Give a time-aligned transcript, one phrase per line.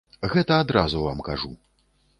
[0.31, 1.55] Гэта адразу вам кажу.